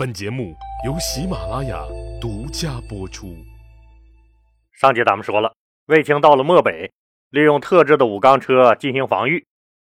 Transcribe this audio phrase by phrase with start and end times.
[0.00, 0.56] 本节目
[0.86, 1.84] 由喜马拉雅
[2.18, 3.36] 独家播出。
[4.72, 5.54] 上集咱们说了，
[5.88, 6.90] 卫青到了漠北，
[7.28, 9.46] 利用特制的武钢车进行防御。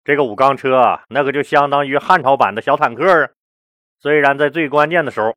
[0.02, 3.28] 这个武钢车，那个就相当于汉朝版的小坦克啊。
[3.98, 5.36] 虽然在最关键的时候，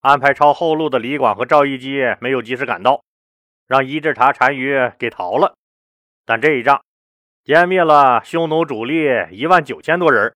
[0.00, 3.02] 安排抄后路的李广和赵一基没有及时赶到，
[3.66, 5.54] 让伊稚茶单于给逃了，
[6.24, 6.82] 但这一仗
[7.44, 10.34] 歼灭了匈奴主力一万九千多人，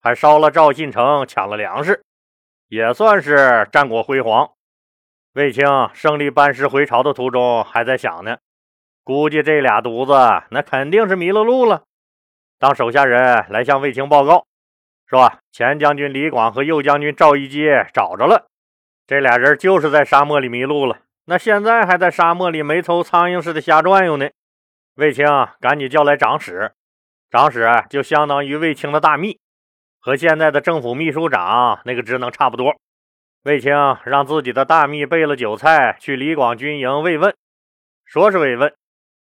[0.00, 2.03] 还烧了赵信城，抢了粮食。
[2.74, 4.50] 也算是战果辉煌。
[5.34, 8.38] 卫青胜利班师回朝的途中，还在想呢，
[9.04, 11.84] 估计这俩犊子那肯定是迷了路了。
[12.58, 14.46] 当手下人来向卫青报告，
[15.06, 18.48] 说前将军李广和右将军赵一基找着了，
[19.06, 24.28] 这俩人就是在沙漠里迷路了，那现在还在沙漠里没头苍蝇似的瞎转悠呢。
[24.96, 25.24] 卫青
[25.60, 26.72] 赶紧叫来长史，
[27.30, 29.38] 长史就相当于卫青的大秘。
[30.04, 32.76] 和现在的政府秘书长那个职能差不多。
[33.44, 33.72] 卫青
[34.04, 37.34] 让自己的大秘备了酒菜去李广军营慰问，
[38.04, 38.74] 说是慰问，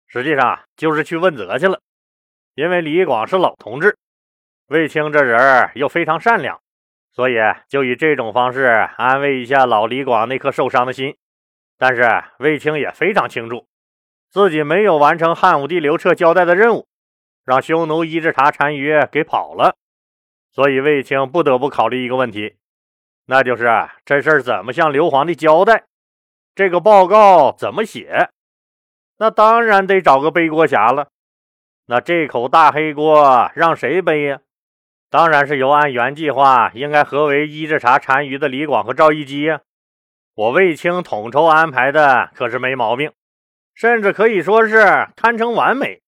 [0.06, 1.80] 实际上就是去问责去了。
[2.55, 3.97] 因为李广是老同志，
[4.69, 6.61] 卫青这人又非常善良，
[7.11, 7.34] 所以
[7.69, 11.17] 就以这种方式安慰一下老李广那颗受伤的心。
[11.77, 13.67] 但是卫青也非常清楚，
[14.30, 16.86] 自己没有完成汉武帝刘彻交代的任务，
[17.45, 19.74] 让匈奴伊稚茶单于给跑了。
[20.50, 22.56] 所以卫青不得不考虑一个问题，
[23.27, 23.68] 那就是
[24.04, 25.84] 这事儿怎么向刘皇帝交代？
[26.55, 28.30] 这个报告怎么写？
[29.18, 31.08] 那当然得找个背锅侠了。
[31.86, 34.40] 那这口大黑锅让谁背呀？
[35.10, 39.60] 当然是由按原计划应该合围伊稚茶单于的李广和赵一基呀。
[40.34, 43.12] 我卫青统筹安排的可是没毛病，
[43.74, 46.00] 甚至可以说是堪称完美。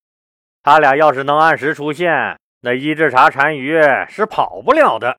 [0.62, 2.39] 他俩要是能按时出现。
[2.60, 5.18] 那伊稚茶单于是跑不了的。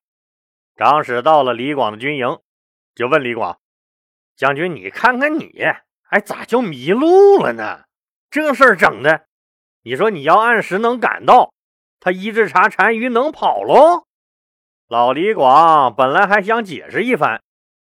[0.75, 2.39] 长史到了李广的军营，
[2.95, 3.59] 就问李广
[4.37, 5.63] ：“将军，你看看你，
[6.09, 7.85] 哎，咋就迷路了呢？
[8.29, 9.25] 这事儿整的，
[9.83, 11.51] 你说你要按时能赶到，
[11.99, 14.05] 他伊稚茶单于能跑喽？”
[14.87, 17.41] 老李广本来还想解释一番，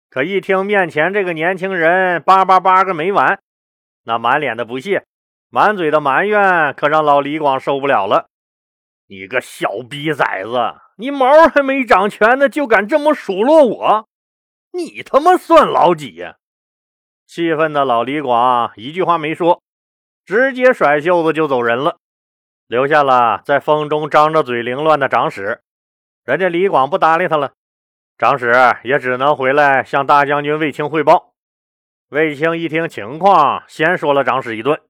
[0.09, 3.41] 可一听面前这个年轻人叭叭叭个没完，
[4.05, 5.05] 那满脸的不屑，
[5.51, 8.29] 满嘴的埋怨，可让老李广受不了了。
[9.07, 14.09] 你个小逼崽子，你毛还没长全呢，就敢这么数落我？
[14.73, 16.37] 你他妈算老几呀？
[17.27, 19.63] 气愤的老李广一句话没说，
[20.25, 21.99] 直接甩袖子就走人了，
[22.67, 25.61] 留下了在风中张着嘴凌乱的长史。
[26.25, 27.53] 人家李广不搭理他了，
[28.17, 28.55] 长史
[28.85, 31.35] 也只能回来向大将军卫青汇报。
[32.09, 34.81] 卫青一听情况，先说了长史一顿：“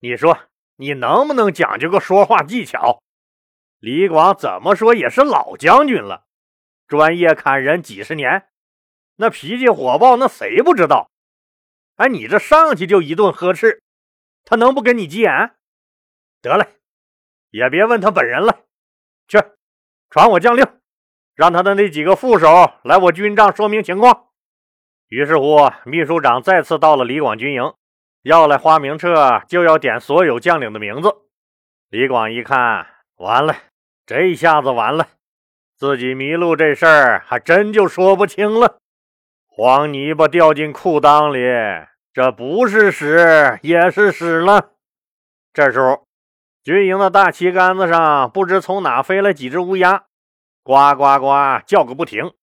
[0.00, 0.36] 你说
[0.76, 3.00] 你能不能讲究个说话技巧？”
[3.78, 6.24] 李广怎么说也是老将军了，
[6.88, 8.48] 专业砍人几十年，
[9.16, 11.10] 那脾气火爆，那谁不知道？
[11.96, 13.82] 哎，你这上去就一顿呵斥，
[14.44, 15.54] 他能不跟你急眼？
[16.40, 16.66] 得嘞，
[17.50, 18.64] 也别问他本人了，
[19.28, 19.38] 去
[20.10, 20.66] 传我将令，
[21.34, 22.48] 让他的那几个副手
[22.82, 24.28] 来我军帐说明情况。
[25.08, 27.74] 于是乎，秘书长再次到了李广军营，
[28.22, 31.14] 要来花名册，就要点所有将领的名字。
[31.90, 32.95] 李广一看。
[33.16, 33.56] 完了，
[34.04, 35.08] 这下子完了，
[35.74, 38.78] 自己迷路这事儿还真就说不清了。
[39.46, 44.72] 黄泥巴掉进裤裆里，这不是屎也是屎了。
[45.54, 46.06] 这时候，
[46.62, 50.04] 军营的大旗杆子上不知从哪飞来几只乌鸦，
[50.62, 52.34] 呱呱呱叫个不停。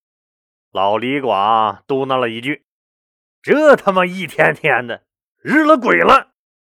[0.72, 2.66] 老李广嘟囔了一句
[3.44, 5.04] ：“这他妈一天天的，
[5.44, 6.30] 日了鬼了，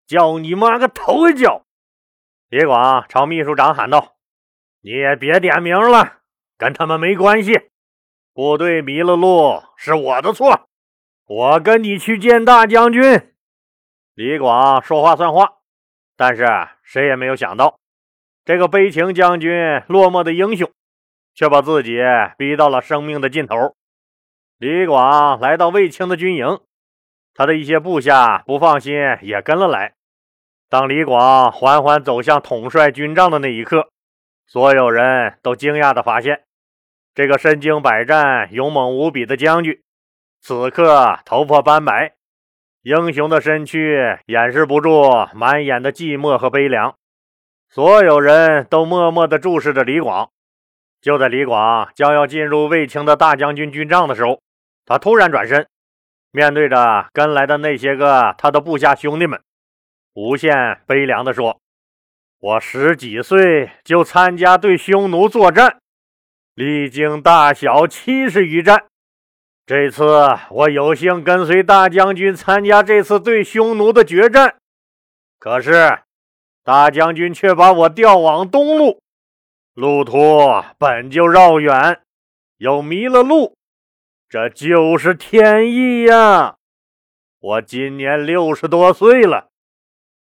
[0.07, 1.63] 叫你妈个头一叫！”
[2.49, 4.15] 李广朝秘书长喊道
[4.81, 6.19] ：“你也别点名了，
[6.57, 7.71] 跟他们没关系。
[8.33, 10.69] 部队迷了路是我的错，
[11.27, 13.03] 我跟你去见大将军。”
[14.15, 15.55] 李广说话算话，
[16.17, 16.47] 但是
[16.85, 17.81] 谁也没有想到，
[18.45, 20.71] 这个悲情将军、落寞的英雄，
[21.35, 21.99] 却把自己
[22.39, 23.75] 逼到了生命的尽头。
[24.59, 26.61] 李广来到卫青的军营，
[27.35, 29.95] 他的一些部下不放心，也跟了来。
[30.69, 33.89] 当李广缓缓走向统帅军帐的那一刻，
[34.47, 36.43] 所有人都惊讶地发现，
[37.15, 39.81] 这个身经百战、勇猛无比的将军，
[40.41, 42.15] 此刻头发斑白，
[42.83, 46.97] 英雄的身躯掩饰不住满眼的寂寞和悲凉。
[47.69, 50.31] 所有人都默默地注视着李广。
[51.01, 54.41] 就在李广将要进入卫青的大将军军帐的时候，
[54.85, 55.69] 他突然转身，
[56.33, 59.41] 面对着跟来的那些个他的部下兄弟们。
[60.17, 61.61] 无限悲凉地说
[62.41, 65.79] ：“我十几岁就参加对匈奴作战，
[66.55, 68.87] 历经大小七十余战，
[69.67, 70.07] 这次
[70.51, 74.57] 我有幸跟随大将军参加这次对匈奴的决战，
[75.39, 75.99] 可是
[76.65, 79.03] 大将军却把我调往东路，
[79.75, 80.19] 路途
[80.79, 82.01] 本就绕远，
[82.57, 83.55] 又迷了路，
[84.31, 86.57] 这就是天意呀！
[87.39, 89.51] 我今年六十多岁了，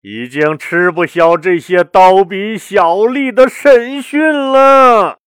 [0.02, 5.20] 已经吃不消这些刀笔小吏的审讯了。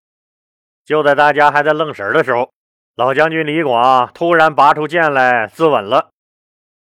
[0.85, 2.53] 就在大家还在愣神的时候。
[2.97, 6.11] 老将军李广突然拔出剑来自刎了。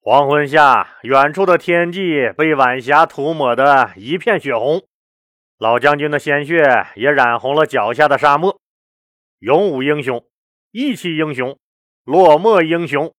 [0.00, 4.82] 黄昏下，远处的天际被晚霞涂抹的一片血红，
[5.56, 8.59] 老将军的鲜血也染红了脚下的沙漠。
[9.38, 10.25] 勇武英雄、
[10.73, 11.56] 义气英雄、
[12.03, 13.15] 落寞英雄、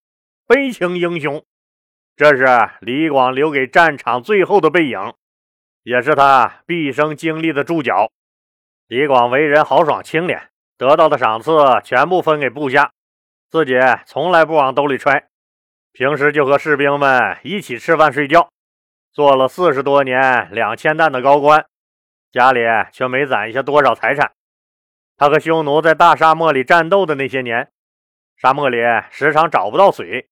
[0.46, 1.46] 悲情英雄，
[2.22, 2.46] 这是
[2.82, 5.16] 李广留给战场最后的背影，
[5.82, 8.12] 也是他毕生经历的注脚。
[8.86, 10.50] 李广为人豪爽清廉。
[10.78, 11.52] 得到的赏赐
[11.84, 12.92] 全部分给部下，
[13.50, 13.74] 自己
[14.06, 15.30] 从来不往兜里揣。
[15.94, 18.52] 平时就和士兵们一起吃饭睡觉，
[19.12, 21.66] 做了四十多年两千担的高官，
[22.32, 22.60] 家里
[22.92, 24.32] 却没攒下多少财产。
[25.18, 27.72] 他和匈奴在大沙漠里战斗的那些年，
[28.38, 28.78] 沙漠里
[29.10, 30.30] 时常找不到水，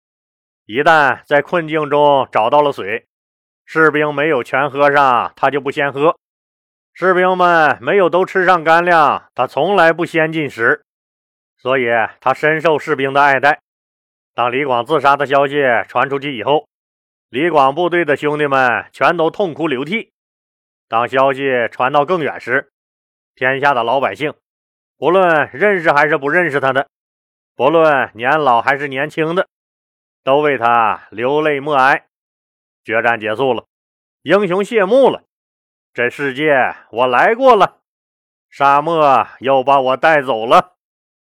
[0.72, 3.08] 一旦在困境中找到了水，
[3.66, 6.16] 士兵没有全喝上，他就不先喝。
[6.94, 10.84] 士兵们没有都吃上干粮，他从来不先进食，
[11.58, 11.88] 所以
[12.22, 13.62] 他深受士兵的爱戴。
[14.36, 15.56] 当李广自杀的消息
[15.88, 16.68] 传出去以后，
[17.30, 20.12] 李广部队的兄弟们全都痛哭流涕。
[20.88, 22.72] 当消息传到更远时，
[23.34, 24.36] 天下的老百姓，
[25.00, 26.88] 不论认识还是不认识他的，
[27.56, 29.48] 不论年老还是年轻的，
[30.24, 32.06] 都为他流泪默哀。
[32.84, 33.66] 决战结束了，
[34.24, 35.24] 英雄谢幕了。
[35.94, 37.80] 这世界我来过了，
[38.50, 40.74] 沙漠又把我带走了。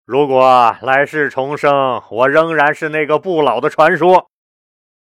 [0.05, 4.29] 如果来世重生，我仍然是那个不老的传说。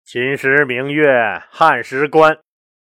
[0.05, 2.38] 秦时明月汉时关，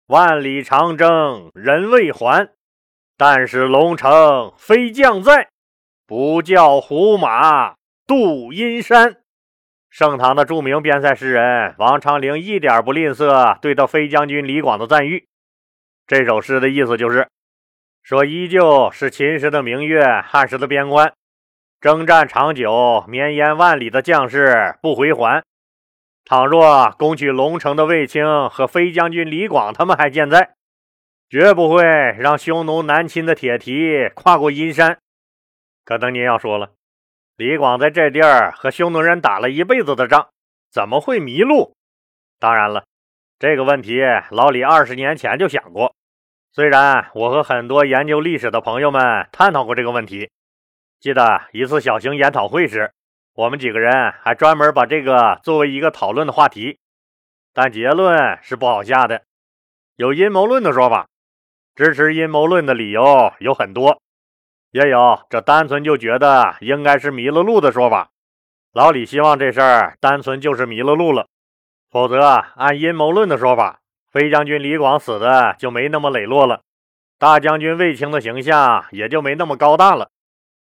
[0.08, 2.50] 万里长征人未还。
[3.18, 5.50] 但使龙城飞将在，
[6.06, 9.22] 不教胡马度阴山。
[9.98, 15.30] 盛唐的著名边塞诗人王昌龄一点不吝啬对他飞将军李广的赞誉。
[16.06, 17.30] 这首诗的意思就是
[18.04, 21.14] 说，依旧是秦时的明月，汉时的边关，
[21.80, 25.42] 征战长久、绵延万里的将士不回还。
[26.26, 30.56] 倘若攻取龙城的卫青和飞将军李广他们还健在，
[31.30, 34.98] 绝不会让匈奴南侵的铁蹄跨过阴山。
[35.86, 36.72] 可能您要说了，
[37.38, 40.30] 李广在这地儿和匈奴人打了一辈子的仗，
[40.72, 41.76] 怎么会迷路？
[42.40, 42.86] 当然了。
[43.38, 44.00] 这个问题，
[44.32, 45.94] 老李二十年前就想过。
[46.54, 50.30] 虽然我和很多研究历史的朋友们探讨过这个问题，
[51.02, 52.94] 记得一次小型研讨会时，
[53.34, 56.80] 我们几个人还专门把这个作为一个讨论的话题。
[57.54, 59.24] 但结论是不好下的。
[59.98, 61.10] 有阴谋论的说法，
[61.76, 64.02] 支持阴谋论的理由有很多，
[64.76, 68.10] 也有这单纯就觉得应该是迷了路的说法。
[68.74, 71.30] 老李希望这事儿单纯就是迷了路了。
[71.90, 72.20] 否则，
[72.58, 73.80] 按阴谋论的说法，
[74.12, 76.60] 飞将军李广死的就没那么磊落了，
[77.18, 80.10] 大将军卫青的形象也就没那么高大了。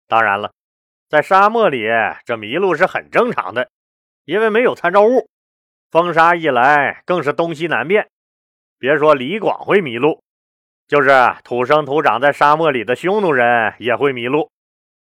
[0.06, 0.52] 当然了，
[1.08, 1.88] 在沙漠里
[2.24, 3.68] 这迷路是很正常的，
[4.26, 5.28] 因为没有参照物，
[5.90, 8.08] 风沙一来更是东西南变。
[8.78, 10.22] 别说李广会迷路，
[10.88, 11.10] 就是
[11.44, 14.50] 土生土长在沙漠里的匈奴人也会迷路。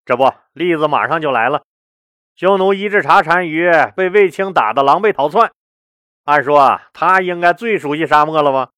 [0.05, 1.63] 这不，例子马上就来了：
[2.35, 5.51] 匈奴一只茶单于被卫青打得狼狈逃窜。
[6.25, 8.69] 按说他应该最熟悉沙漠了吧？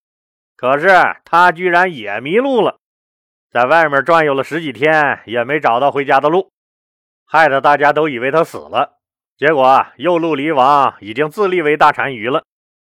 [0.56, 0.88] 可是
[1.26, 2.78] 他居然也迷路了，
[3.50, 6.52] 在外面转悠了十几天，也没找到回家的路，
[7.26, 8.98] 害得大家都以为他死了。
[9.38, 12.44] 结果右路离王已经自立为大单于了，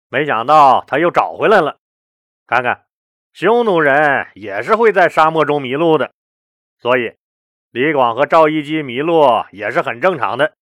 [0.08, 1.76] 没想到他又找回来了。
[2.46, 2.86] 看看，
[3.32, 6.12] 匈奴人也是会在沙漠中迷路的，
[6.78, 7.14] 所以
[7.70, 10.54] 李广和赵一基迷路也是很正常的。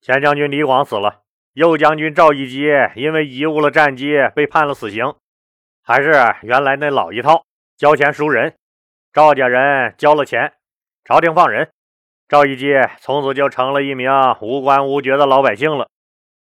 [0.00, 1.22] 前将军李广死了。
[1.54, 2.66] 右将军赵一基
[2.96, 5.14] 因为贻误了战机，被判了死刑。
[5.84, 6.10] 还是
[6.42, 7.44] 原来那老一套，
[7.76, 8.56] 交钱赎人。
[9.12, 10.52] 赵家人交了钱，
[11.04, 11.70] 朝廷放人。
[12.28, 15.88] 赵一基从此就成了一名无官无爵的老百姓了。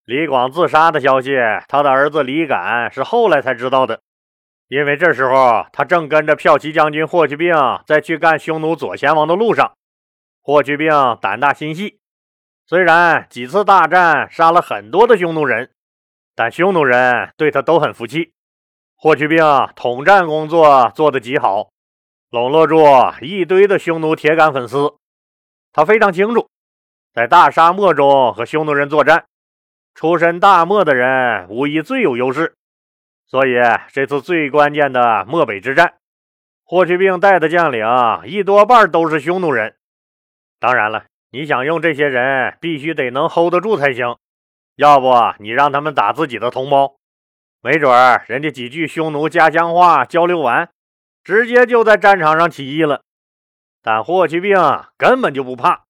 [0.05, 1.35] 李广自杀的消息，
[1.67, 4.01] 他的儿子李敢是后来才知道的，
[4.71, 7.53] 因为这时候他正跟着骠骑将军霍去病
[7.85, 9.73] 在去干匈奴左贤王的路上。
[10.41, 10.89] 霍去病
[11.21, 11.99] 胆大心细。
[12.65, 15.71] 虽然几次大战杀了很多的匈奴人，
[16.35, 18.31] 但匈奴人对他都很服气。
[18.95, 19.43] 霍去病
[19.75, 21.71] 统战工作做得极好，
[22.29, 22.77] 笼络住
[23.21, 24.95] 一堆的匈奴铁杆粉丝。
[25.73, 26.47] 他非常清楚，
[27.13, 29.25] 在大沙漠中和匈奴人作战，
[29.95, 32.55] 出身大漠的人无疑最有优势。
[33.31, 33.53] 所以
[33.93, 35.93] 这次最关键的漠北之战，
[36.65, 37.85] 霍去病带的将领
[38.25, 39.77] 一多半都是匈奴人。
[40.59, 44.17] 当然了，你想用这些人，必须得能 hold 得住才行。
[44.75, 46.97] 要不你让他们打自己的同胞，
[47.61, 50.69] 没准儿人家几句匈奴家乡话交流完，
[51.23, 53.03] 直接就在战场上起义了。
[53.81, 54.57] 但霍去病
[54.97, 55.85] 根本就不怕，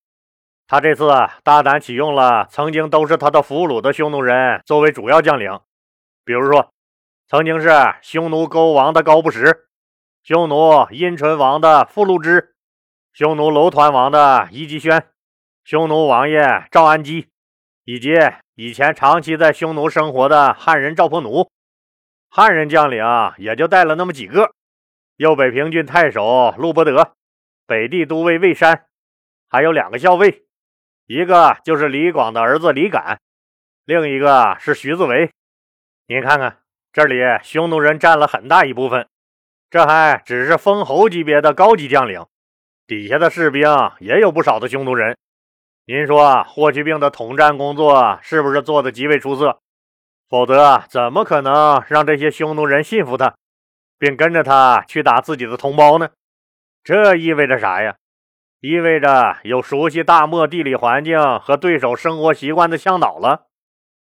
[0.67, 1.09] 他这次
[1.43, 5.59] 大胆启用了曾经都是他的俘虏的匈奴人作为主要将领，
[6.23, 6.71] 比如说
[7.31, 7.69] 曾经是
[8.01, 9.69] 匈奴勾王的高不什，
[10.21, 12.55] 匈奴阴唇王的傅禄之，
[13.13, 15.07] 匈奴楼团王的伊吉轩，
[15.63, 17.29] 匈奴王爷赵安基，
[17.85, 18.11] 以及
[18.55, 21.49] 以前长期在匈奴生活的汉人赵破奴。
[22.29, 23.01] 汉人将领
[23.37, 24.51] 也就带了那么几个，
[25.15, 27.13] 右北平郡太守陆伯德。
[27.65, 28.87] 北地都尉魏山，
[29.47, 30.43] 还有两个校尉，
[31.05, 33.21] 一个就是李广的儿子李敢，
[33.85, 35.31] 另一个是徐自为。
[36.07, 36.60] 您看看，
[36.93, 39.07] 这里匈奴人占了很大一部分，
[39.69, 42.25] 这还只是封侯级别的高级将领，
[42.85, 43.65] 底下的士兵
[43.99, 45.17] 也有不少的匈奴人。
[45.85, 49.61] 您说霍去病的统战工作是不是做得极为出色？
[50.27, 53.35] 否则怎么可能让这些匈奴人信服他，
[53.97, 56.09] 并跟着他去打自己的同胞呢？
[56.83, 57.95] 这意味着啥呀？
[58.59, 63.47] 意味着有熟悉大漠地理环境和对手生活习惯的向导了，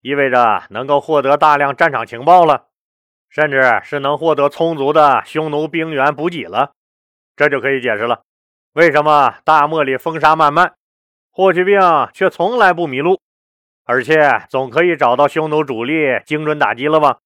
[0.01, 2.68] 意味着能够获得大量战场情报了，
[3.29, 6.71] 甚至是能获得充足的匈奴兵员补给了。
[7.35, 8.23] 这就可以解释了，
[8.73, 10.73] 为什么大漠里风沙漫漫，
[11.31, 11.79] 霍去病
[12.13, 13.21] 却从来不迷路，
[13.85, 17.19] 而且总可以找到匈奴主力，精准打击了吧？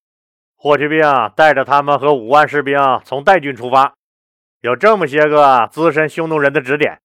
[0.55, 1.01] 霍去病
[1.35, 3.95] 带着他们和五万士兵从代郡出发。
[4.61, 7.01] 有这么些个资深匈奴人的指点，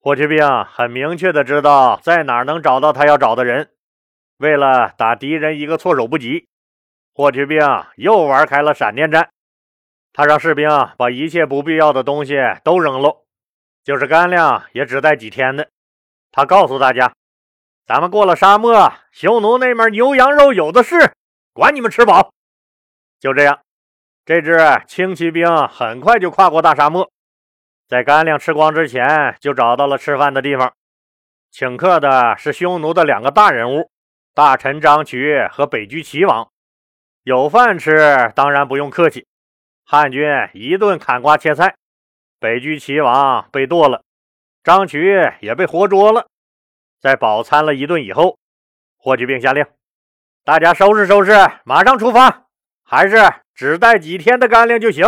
[0.00, 3.70] 霍去病很明确的知道在哪能找到他要找的人。
[4.36, 6.48] 为了打敌人一个措手不及，
[7.20, 7.60] 霍去病
[7.96, 9.28] 又玩开了闪电战。
[10.10, 13.24] 他让士兵把一切不必要的东西都扔喽，
[13.84, 15.68] 就是干粮也只带几天的。
[16.32, 17.12] 他告诉大家
[17.84, 21.12] ：“咱们过了沙漠，匈奴那面牛羊肉有的是，
[21.52, 22.32] 管你们吃饱。”
[23.20, 23.60] 就这样。
[24.24, 27.10] 这支轻骑兵很快就跨过大沙漠，
[27.86, 30.72] 在干粮吃光之前，就找到了吃饭的地方。
[31.50, 33.90] 请客的是匈奴的两个大人物，
[34.34, 36.50] 大臣张渠和北居齐王。
[37.22, 39.26] 有饭吃，当然不用客气。
[39.84, 40.22] 汉军
[40.52, 41.74] 一顿砍瓜切菜，
[42.38, 44.02] 北居齐王被剁了，
[44.62, 46.26] 张渠也被活捉了。
[47.00, 48.38] 在饱餐了一顿以后，
[48.96, 49.64] 霍去病下令，
[50.44, 51.32] 大家收拾收拾，
[51.64, 52.46] 马上出发。
[52.84, 53.16] 还是。
[53.52, 55.04] 只带几天的干粮就行，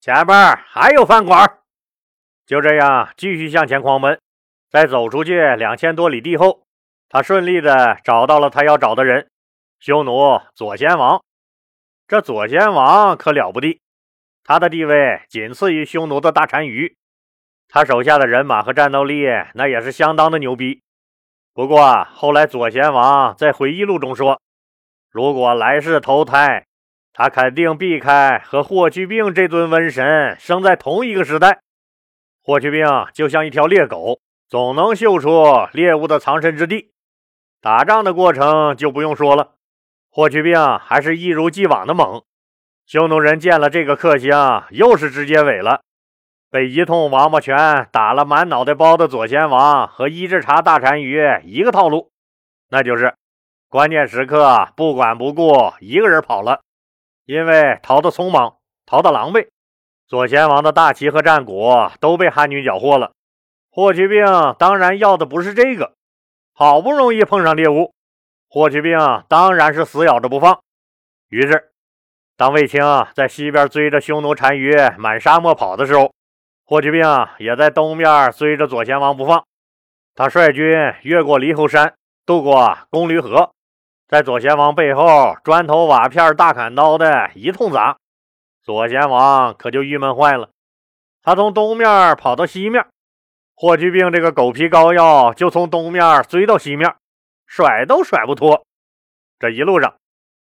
[0.00, 1.58] 前边还有饭馆。
[2.44, 4.20] 就这样继续向前狂奔，
[4.68, 6.64] 在走出去两千多里地后，
[7.08, 9.30] 他顺利的找到了他要找的人——
[9.78, 11.22] 匈奴左贤王。
[12.08, 13.82] 这左贤王可了不地，
[14.42, 16.96] 他的地位仅次于匈奴的大单于，
[17.68, 20.80] 他手下的人马和战斗力那也是相当的牛逼。
[21.52, 24.40] 不过后来左贤王在回忆录中说，
[25.10, 26.64] 如果来世投胎。
[27.12, 31.62] 他肯定避开和霍去病这尊瘟神生在同一个时代。
[32.40, 36.92] 霍去病就像一条猎狗，总能嗅出猎物的藏身之地。
[37.60, 39.56] 打仗的过程就不用说了，
[40.18, 42.24] 霍去病还是一如既往的猛。
[42.86, 44.32] 匈奴人见了这个克星，
[44.70, 45.82] 又是直接萎了，
[46.50, 52.10] 被一通王八拳打了满脑袋包的左贤王和伊稚茶大单于一个套路，
[52.68, 53.14] 那就是
[53.68, 56.62] 关键时刻不管不顾，一个人跑了。
[57.24, 58.56] 因为逃得匆忙，
[58.86, 59.46] 逃得狼狈，
[60.08, 63.12] 左贤王的大旗和战鼓都被汉军缴获了。
[63.70, 64.24] 霍去病
[64.58, 65.92] 当然要的不是这个，
[66.52, 67.92] 好不容易碰上猎物，
[68.48, 70.60] 霍去病当然是死咬着不放。
[71.28, 71.70] 于是，
[72.36, 72.82] 当卫青
[73.14, 76.12] 在西边追着匈奴单于满沙漠跑的时候，
[76.64, 77.02] 霍去病
[77.38, 79.44] 也在东边追着左贤王不放。
[80.14, 80.64] 他率军
[81.02, 83.50] 越过离侯山，渡过公驴河。
[84.08, 87.98] 在左贤王背后，砖头瓦片、大砍刀的一通砸，
[88.62, 90.48] 左贤王可就郁闷坏了。
[91.22, 92.86] 他从东面跑到西面，
[93.54, 96.94] 霍去病这个狗皮膏药就从东面追到西面，
[97.48, 98.64] 甩都甩不脱。
[99.40, 99.94] 这一路上，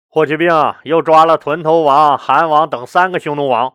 [0.08, 0.48] 霍去病
[0.84, 3.74] 又抓了屯头王、韩王等三个匈奴王，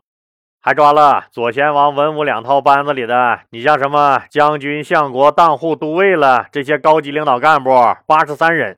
[0.61, 7.71] 还抓了左贤王文武两套班子里的，你像什么将军、相国、当户、都尉了这些高级领导干部
[8.07, 8.77] 八十三人。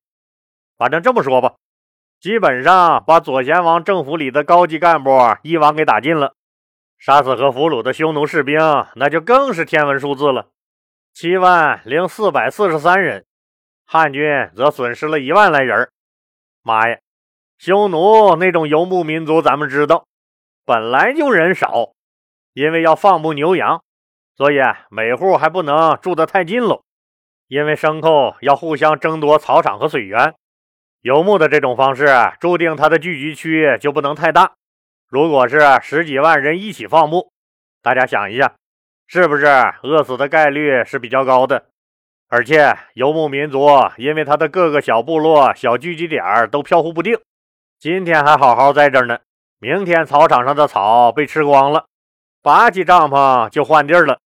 [0.77, 1.53] 反正这么说吧，
[2.20, 5.12] 基本上把左贤王政府里的高级干部
[5.44, 6.34] 一网给打尽了，
[6.98, 8.60] 杀死和俘虏的匈奴士兵
[8.96, 10.48] 那就更是天文数字了，
[11.13, 13.25] 七万零四百四十三人。
[13.91, 14.22] 汉军
[14.55, 15.89] 则损失了一万来人。
[16.62, 17.00] 妈呀！
[17.58, 20.05] 匈奴那种游牧民族，咱们知道，
[20.63, 21.93] 本来就人少，
[22.53, 23.84] 因为要放牧牛羊，
[24.38, 24.60] 所以
[24.91, 26.84] 每户还不能住得太近喽。
[27.48, 30.36] 因为牲口要互相争夺草场和水源，
[31.01, 32.05] 游牧的这种方式
[32.39, 34.53] 注定它的聚集区就不能太大。
[35.08, 37.31] 如果是十几万人一起放牧，
[37.81, 38.53] 大家想一下，
[39.08, 39.48] 是不是
[39.81, 41.69] 饿死的概率是比较高的？
[42.30, 43.68] 而且游牧民族
[43.98, 47.20] 因为他的各个小部落、小聚集点都飘忽不定，
[47.80, 49.20] 今天还好好在这儿呢，
[49.60, 51.86] 明天草场上的草被吃光了，
[52.42, 54.20] 拔起帐篷就换地儿了。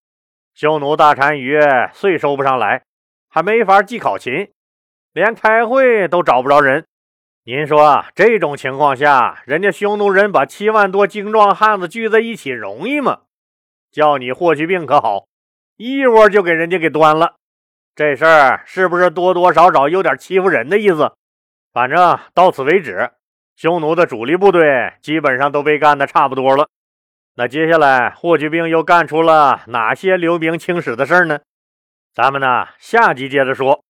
[0.53, 1.59] 匈奴大单于
[1.93, 2.83] 税收不上来。
[3.35, 4.51] 还没法祭考勤，
[5.11, 6.85] 连开会都找不着人。
[7.45, 13.21] 您说这种情况下，人家匈奴人把七万多精壮汉子聚在一起容易吗？
[13.91, 15.25] 叫你霍去病可好，
[15.77, 17.37] 一窝就给人家给端了。
[17.95, 21.13] 这事儿是不是多多少少有点欺负人的意思？
[21.71, 23.11] 反正到此为止，
[23.55, 26.67] 匈奴的主力部队基本上都被干的差不多了。
[27.35, 31.39] 那接下来霍去病又干出了哪些留名青史的事儿呢？
[32.13, 33.82] 咱们呢，下集接着说。